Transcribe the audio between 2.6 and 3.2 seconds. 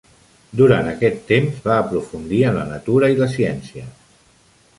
la natura